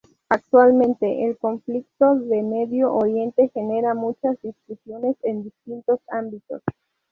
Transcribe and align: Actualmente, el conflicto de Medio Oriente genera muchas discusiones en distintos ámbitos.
Actualmente, 0.29 1.27
el 1.27 1.37
conflicto 1.37 2.15
de 2.15 2.41
Medio 2.41 2.91
Oriente 2.91 3.51
genera 3.53 3.93
muchas 3.93 4.35
discusiones 4.41 5.15
en 5.21 5.43
distintos 5.43 5.99
ámbitos. 6.09 6.63